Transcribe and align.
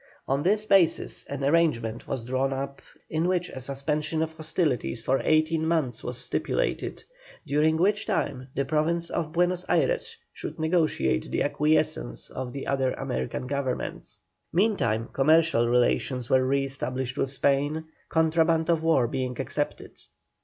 On 0.27 0.41
this 0.41 0.65
basis 0.65 1.25
an 1.25 1.43
arrangement 1.43 2.07
was 2.07 2.23
drawn 2.23 2.51
up, 2.51 2.81
in 3.07 3.27
which 3.27 3.49
a 3.51 3.59
suspension 3.59 4.23
of 4.23 4.31
hostilities 4.31 5.03
for 5.03 5.21
eighteen 5.23 5.63
months 5.63 6.03
was 6.03 6.17
stipulated, 6.17 7.03
during 7.45 7.77
which 7.77 8.07
time 8.07 8.47
the 8.55 8.65
Province 8.65 9.11
of 9.11 9.31
Buenos 9.31 9.63
Ayres 9.69 10.17
should 10.33 10.57
negotiate 10.57 11.29
the 11.29 11.43
acquiescence 11.43 12.31
of 12.31 12.51
the 12.51 12.65
other 12.65 12.93
American 12.93 13.45
governments. 13.45 14.23
Meantime 14.51 15.07
commercial 15.13 15.67
relations 15.69 16.31
were 16.31 16.43
re 16.47 16.63
established 16.63 17.15
with 17.15 17.31
Spain, 17.31 17.83
contraband 18.09 18.71
of 18.71 18.81
war 18.81 19.07
being 19.07 19.35
excepted. 19.37 20.01